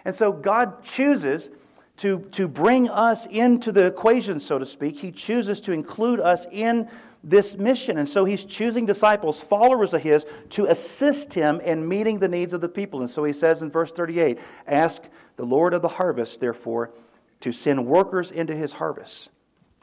[0.04, 1.50] And so God chooses
[1.98, 4.98] to, to bring us into the equation, so to speak.
[4.98, 6.88] He chooses to include us in
[7.22, 7.98] this mission.
[7.98, 12.52] And so he's choosing disciples, followers of his, to assist him in meeting the needs
[12.52, 13.00] of the people.
[13.00, 15.02] And so he says in verse 38 Ask
[15.36, 16.92] the Lord of the harvest, therefore,
[17.40, 19.30] to send workers into his harvest.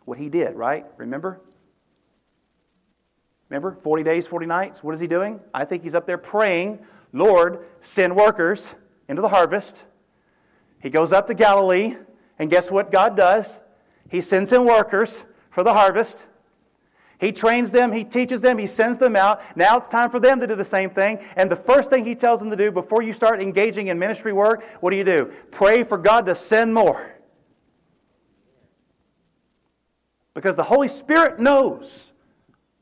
[0.06, 0.86] What he did, right?
[0.98, 1.42] Remember?
[3.50, 3.78] Remember?
[3.84, 4.84] 40 days, 40 nights.
[4.84, 5.40] What is he doing?
[5.54, 6.80] I think he's up there praying,
[7.14, 8.76] Lord, send workers
[9.08, 9.84] into the harvest.
[10.82, 11.96] He goes up to Galilee,
[12.40, 13.60] and guess what God does?
[14.10, 16.26] He sends in workers for the harvest.
[17.20, 19.42] He trains them, he teaches them, he sends them out.
[19.56, 21.20] Now it's time for them to do the same thing.
[21.36, 24.34] And the first thing he tells them to do before you start engaging in ministry
[24.34, 25.32] work, what do you do?
[25.50, 27.14] Pray for God to send more.
[30.36, 32.12] Because the Holy Spirit knows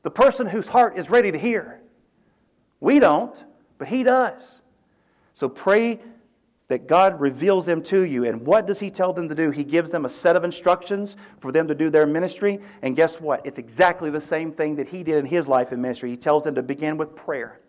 [0.02, 1.80] the person whose heart is ready to hear.
[2.80, 3.42] We don't,
[3.78, 4.60] but he does.
[5.32, 6.00] So pray
[6.68, 8.24] that God reveals them to you.
[8.24, 9.50] And what does He tell them to do?
[9.50, 12.60] He gives them a set of instructions for them to do their ministry.
[12.82, 13.44] And guess what?
[13.46, 16.10] It's exactly the same thing that He did in His life and ministry.
[16.10, 17.60] He tells them to begin with prayer.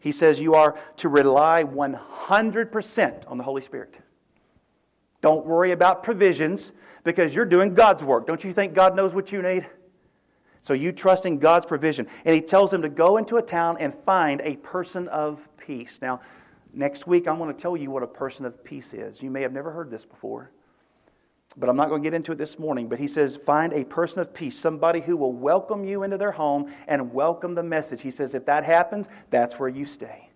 [0.00, 3.96] He says you are to rely 100% on the Holy Spirit.
[5.20, 6.72] Don't worry about provisions
[7.04, 8.26] because you're doing God's work.
[8.26, 9.66] Don't you think God knows what you need?
[10.62, 12.06] So you trust in God's provision.
[12.24, 15.98] And he tells them to go into a town and find a person of peace.
[16.00, 16.20] Now,
[16.78, 19.20] Next week, I'm going to tell you what a person of peace is.
[19.20, 20.52] You may have never heard this before,
[21.56, 22.88] but I'm not going to get into it this morning.
[22.88, 26.30] But he says, find a person of peace, somebody who will welcome you into their
[26.30, 28.00] home and welcome the message.
[28.00, 30.30] He says, if that happens, that's where you stay.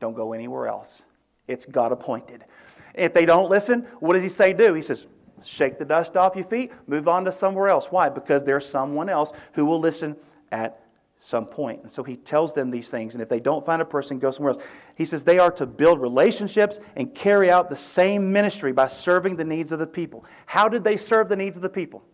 [0.00, 1.02] Don't go anywhere else.
[1.48, 2.46] It's God appointed.
[2.94, 4.72] If they don't listen, what does he say do?
[4.72, 5.04] He says,
[5.42, 7.88] shake the dust off your feet, move on to somewhere else.
[7.90, 8.08] Why?
[8.08, 10.16] Because there's someone else who will listen
[10.50, 10.80] at
[11.24, 11.82] some point.
[11.82, 13.14] And so he tells them these things.
[13.14, 14.62] And if they don't find a person, go somewhere else.
[14.94, 19.36] He says they are to build relationships and carry out the same ministry by serving
[19.36, 20.26] the needs of the people.
[20.44, 22.04] How did they serve the needs of the people?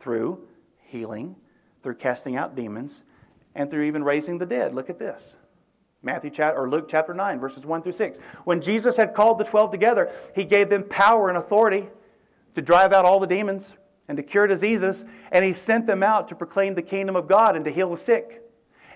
[0.00, 0.48] Through
[0.80, 1.36] healing,
[1.84, 3.02] through casting out demons,
[3.54, 4.74] and through even raising the dead.
[4.74, 5.36] Look at this.
[6.02, 8.18] Matthew chapter, or Luke chapter 9, verses 1 through 6.
[8.42, 11.86] When Jesus had called the 12 together, he gave them power and authority
[12.56, 13.72] to drive out all the demons
[14.08, 17.56] and to cure diseases, and he sent them out to proclaim the kingdom of God
[17.56, 18.42] and to heal the sick.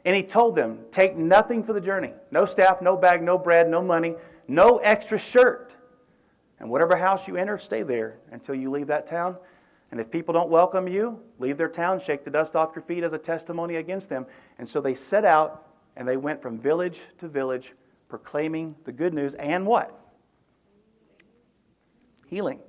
[0.04, 3.68] And he told them, Take nothing for the journey no staff, no bag, no bread,
[3.68, 4.14] no money,
[4.48, 5.74] no extra shirt.
[6.58, 9.36] And whatever house you enter, stay there until you leave that town.
[9.90, 13.04] And if people don't welcome you, leave their town, shake the dust off your feet
[13.04, 14.26] as a testimony against them.
[14.58, 17.72] And so they set out and they went from village to village
[18.08, 19.98] proclaiming the good news and what?
[22.26, 22.60] Healing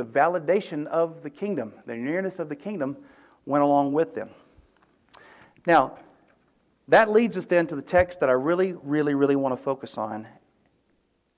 [0.00, 2.96] the validation of the kingdom, the nearness of the kingdom,
[3.44, 4.30] went along with them.
[5.66, 5.98] Now,
[6.88, 9.98] that leads us then to the text that I really, really, really want to focus
[9.98, 10.26] on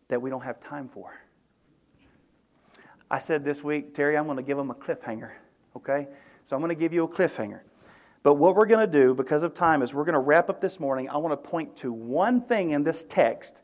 [0.07, 1.13] that we don't have time for.
[3.11, 5.33] I said this week, Terry, I'm going to give them a cliffhanger,
[5.77, 6.07] okay?
[6.45, 7.63] So I'm going to give you a cliffhanger.
[8.23, 10.61] But what we're going to do, because of time, is we're going to wrap up
[10.61, 11.09] this morning.
[11.09, 13.62] I want to point to one thing in this text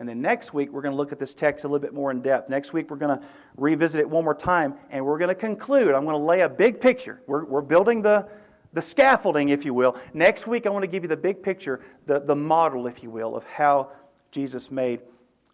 [0.00, 2.10] and then next week, we're going to look at this text a little bit more
[2.10, 2.50] in depth.
[2.50, 3.24] Next week, we're going to
[3.56, 5.94] revisit it one more time, and we're going to conclude.
[5.94, 7.22] I'm going to lay a big picture.
[7.28, 8.26] We're, we're building the,
[8.72, 9.96] the scaffolding, if you will.
[10.12, 13.10] Next week, I want to give you the big picture, the, the model, if you
[13.10, 13.92] will, of how
[14.32, 15.00] Jesus made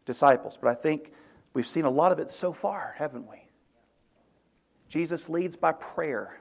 [0.06, 0.56] disciples.
[0.58, 1.12] But I think
[1.56, 3.38] We've seen a lot of it so far, haven't we?
[4.90, 6.38] Jesus leads by prayer.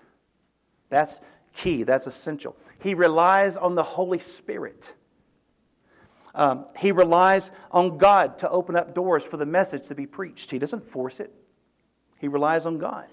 [0.90, 1.22] That's
[1.56, 2.54] key, that's essential.
[2.80, 4.94] He relies on the Holy Spirit.
[6.36, 10.52] Um, he relies on God to open up doors for the message to be preached.
[10.52, 11.34] He doesn't force it,
[12.20, 13.08] he relies on God.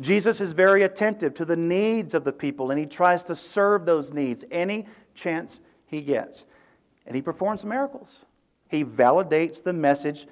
[0.00, 3.86] Jesus is very attentive to the needs of the people, and he tries to serve
[3.86, 6.46] those needs any chance he gets.
[7.06, 8.24] And he performs miracles.
[8.68, 10.26] He validates the message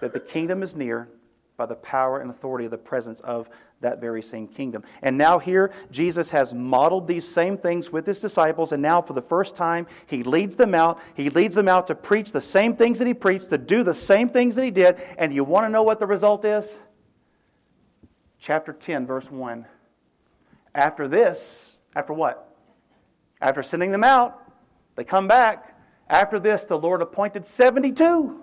[0.00, 1.08] that the kingdom is near
[1.56, 3.48] by the power and authority of the presence of
[3.84, 4.82] that very same kingdom.
[5.02, 9.12] And now, here, Jesus has modeled these same things with his disciples, and now, for
[9.12, 11.00] the first time, he leads them out.
[11.14, 13.94] He leads them out to preach the same things that he preached, to do the
[13.94, 15.00] same things that he did.
[15.16, 16.76] And you want to know what the result is?
[18.38, 19.64] Chapter 10, verse 1.
[20.74, 22.56] After this, after what?
[23.40, 24.42] After sending them out,
[24.96, 25.78] they come back.
[26.08, 28.40] After this, the Lord appointed 72.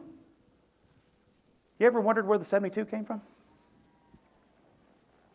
[1.79, 3.21] You ever wondered where the 72 came from?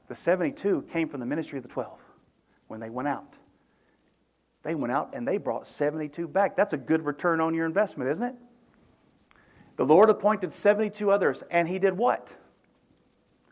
[0.09, 1.99] The 72 came from the ministry of the 12
[2.69, 3.35] when they went out.
[4.63, 6.57] They went out and they brought 72 back.
[6.57, 8.35] That's a good return on your investment, isn't it?
[9.77, 12.35] The Lord appointed 72 others, and He did what?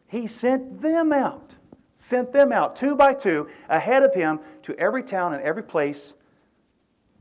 [0.07, 1.55] He sent them out.
[1.96, 6.14] Sent them out two by two ahead of Him to every town and every place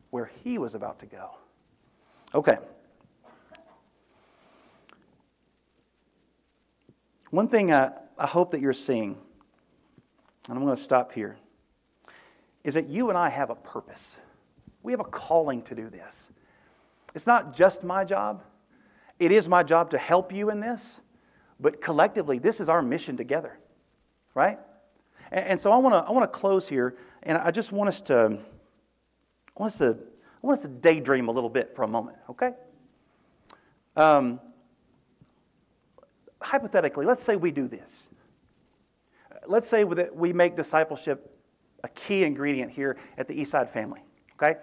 [0.10, 1.32] where He was about to go.
[2.34, 2.58] Okay.
[7.30, 9.18] One thing I, I hope that you're seeing,
[10.48, 11.38] and I'm going to stop here,
[12.64, 14.18] is that you and I have a purpose.
[14.82, 16.30] We have a calling to do this.
[17.16, 18.44] It's not just my job,
[19.20, 21.00] it is my job to help you in this,
[21.60, 23.58] but collectively, this is our mission together,
[24.34, 24.60] right?
[25.32, 27.88] And, and so I want to I want to close here, and I just want
[27.90, 28.38] us to
[29.56, 29.98] I want us to
[30.44, 32.52] I want us to daydream a little bit for a moment, okay?
[33.96, 34.42] Um,
[36.42, 38.08] hypothetically, let's say we do this.
[39.48, 41.30] Let's say that we make discipleship
[41.84, 44.02] a key ingredient here at the Eastside family,
[44.42, 44.60] okay?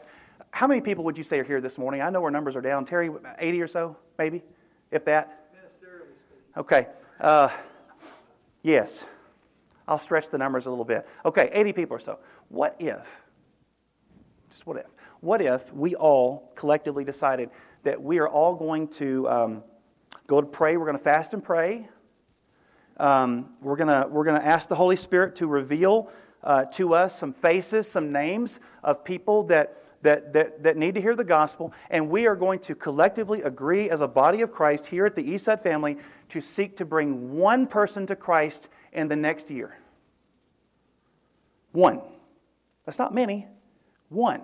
[0.52, 2.00] How many people would you say are here this morning?
[2.00, 2.84] I know our numbers are down.
[2.84, 4.42] Terry, 80 or so, maybe,
[4.90, 5.50] if that?
[6.56, 6.88] Okay.
[7.20, 7.48] Uh,
[8.62, 9.04] yes.
[9.86, 11.06] I'll stretch the numbers a little bit.
[11.24, 12.18] Okay, 80 people or so.
[12.48, 13.06] What if,
[14.50, 14.86] just what if,
[15.20, 17.50] what if we all collectively decided
[17.84, 19.62] that we are all going to um,
[20.26, 20.76] go to pray?
[20.76, 21.88] We're going to fast and pray.
[23.00, 26.10] Um, we're going we're to ask the Holy Spirit to reveal
[26.44, 31.00] uh, to us some faces, some names of people that, that, that, that need to
[31.00, 34.84] hear the gospel, and we are going to collectively agree as a body of Christ
[34.84, 35.96] here at the Eastside family
[36.28, 39.78] to seek to bring one person to Christ in the next year.
[41.72, 42.02] One.
[42.84, 43.46] That's not many.
[44.10, 44.42] One.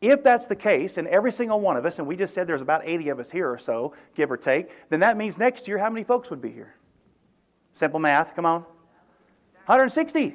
[0.00, 2.62] If that's the case, and every single one of us, and we just said there's
[2.62, 5.76] about 80 of us here or so, give or take, then that means next year,
[5.76, 6.74] how many folks would be here?
[7.78, 8.62] Simple math, come on.
[9.66, 10.34] 160.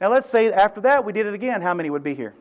[0.00, 2.34] Now let's say after that we did it again, how many would be here?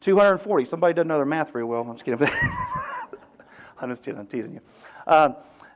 [0.00, 0.64] 240.
[0.64, 1.82] Somebody doesn't know their math very well.
[1.82, 2.26] I'm just kidding.
[3.78, 4.18] I'm just kidding.
[4.18, 4.60] I'm teasing you.
[5.06, 5.34] Uh,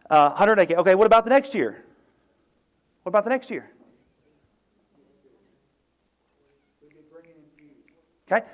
[0.09, 0.77] uh, 180.
[0.77, 1.85] Okay, what about the next year?
[3.03, 3.71] What about the next year?
[8.33, 8.47] Okay,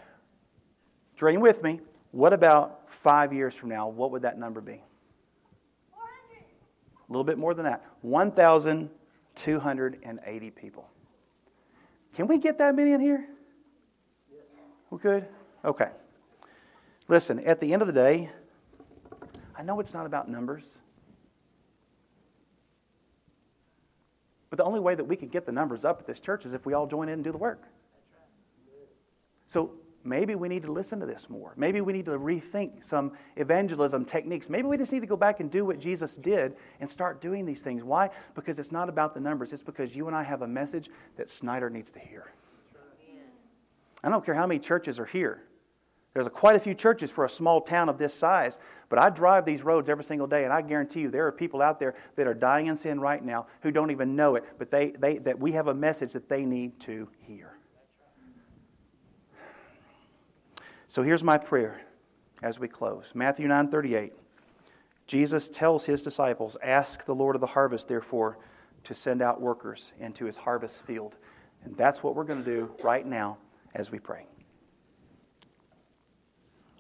[1.16, 1.80] Dream with me.
[2.11, 3.86] What about five years from now?
[3.86, 4.82] What would that number be?
[7.11, 7.11] 400.
[7.11, 7.82] A little bit more than that.
[8.02, 10.86] 1,280 people.
[12.14, 13.26] Can we get that many in here?
[14.90, 15.26] We good?
[15.64, 15.88] Okay.
[17.08, 18.30] Listen, at the end of the day,
[19.56, 20.64] I know it's not about numbers.
[24.48, 26.54] But the only way that we can get the numbers up at this church is
[26.54, 27.62] if we all join in and do the work.
[29.46, 29.72] So
[30.05, 31.53] maybe we need to listen to this more.
[31.57, 34.48] Maybe we need to rethink some evangelism techniques.
[34.48, 37.44] Maybe we just need to go back and do what Jesus did and start doing
[37.44, 37.84] these things.
[37.84, 38.11] Why?
[38.34, 41.28] Because it's not about the numbers, it's because you and I have a message that
[41.28, 42.32] Snyder needs to hear.
[44.03, 45.42] I don't care how many churches are here.
[46.14, 49.11] There's a, quite a few churches for a small town of this size, but I
[49.11, 51.94] drive these roads every single day, and I guarantee you there are people out there
[52.16, 55.18] that are dying in sin right now who don't even know it, but they, they,
[55.18, 57.59] that we have a message that they need to hear.
[60.91, 61.82] So here's my prayer
[62.43, 63.12] as we close.
[63.14, 64.12] Matthew 9:38.
[65.07, 68.38] Jesus tells his disciples, "Ask the Lord of the harvest therefore
[68.82, 71.14] to send out workers into his harvest field."
[71.62, 73.38] And that's what we're going to do right now
[73.72, 74.26] as we pray.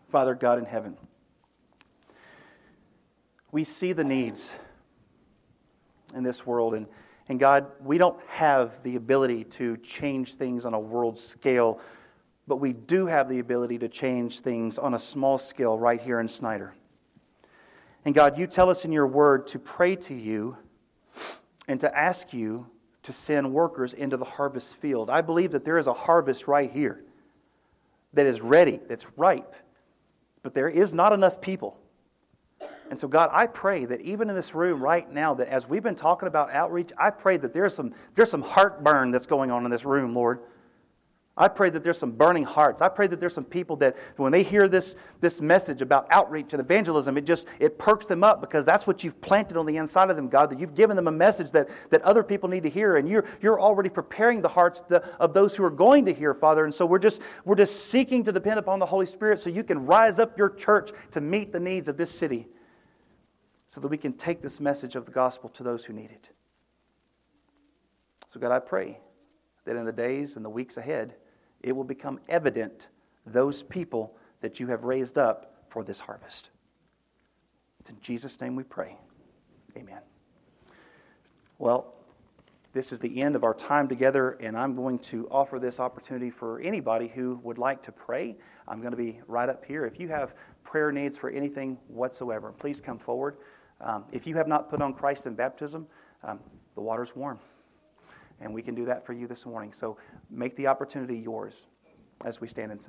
[0.08, 0.96] Father God in heaven,
[3.52, 4.50] we see the needs
[6.14, 6.88] in this world and
[7.28, 11.78] and God, we don't have the ability to change things on a world scale
[12.50, 16.18] but we do have the ability to change things on a small scale right here
[16.18, 16.74] in Snyder.
[18.04, 20.56] And God, you tell us in your word to pray to you
[21.68, 22.66] and to ask you
[23.04, 25.10] to send workers into the harvest field.
[25.10, 27.04] I believe that there is a harvest right here
[28.14, 29.54] that is ready, that's ripe,
[30.42, 31.78] but there is not enough people.
[32.90, 35.84] And so, God, I pray that even in this room right now, that as we've
[35.84, 39.64] been talking about outreach, I pray that there's some, there's some heartburn that's going on
[39.64, 40.40] in this room, Lord.
[41.40, 42.82] I pray that there's some burning hearts.
[42.82, 46.52] I pray that there's some people that when they hear this, this message about outreach
[46.52, 49.78] and evangelism, it just it perks them up because that's what you've planted on the
[49.78, 52.62] inside of them, God, that you've given them a message that, that other people need
[52.64, 52.98] to hear.
[52.98, 54.82] And you're, you're already preparing the hearts
[55.18, 56.66] of those who are going to hear, Father.
[56.66, 59.64] And so we're just, we're just seeking to depend upon the Holy Spirit so you
[59.64, 62.48] can rise up your church to meet the needs of this city
[63.66, 66.28] so that we can take this message of the gospel to those who need it.
[68.30, 68.98] So, God, I pray
[69.64, 71.14] that in the days and the weeks ahead,
[71.62, 72.88] it will become evident
[73.26, 76.50] those people that you have raised up for this harvest.
[77.80, 78.96] It's in Jesus' name we pray.
[79.76, 80.00] Amen.
[81.58, 81.94] Well,
[82.72, 86.30] this is the end of our time together, and I'm going to offer this opportunity
[86.30, 88.36] for anybody who would like to pray.
[88.68, 89.86] I'm going to be right up here.
[89.86, 93.38] If you have prayer needs for anything whatsoever, please come forward.
[93.80, 95.86] Um, if you have not put on Christ in baptism,
[96.22, 96.38] um,
[96.74, 97.38] the water's warm.
[98.40, 99.72] And we can do that for you this morning.
[99.72, 99.96] So
[100.30, 101.54] make the opportunity yours
[102.24, 102.78] as we stand and